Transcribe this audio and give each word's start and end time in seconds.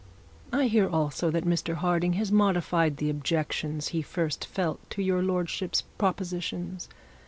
I 0.51 0.63
hear 0.65 0.89
also 0.89 1.29
that 1.29 1.45
Mr 1.45 1.75
Harding 1.75 2.13
has 2.13 2.31
modified 2.31 2.99
his 2.99 3.11
objections 3.11 3.89
he 3.89 4.01
first 4.01 4.45
felt 4.47 4.79
to 4.89 5.03
your 5.03 5.21
lordship's 5.21 5.83
propositions. 5.99 6.89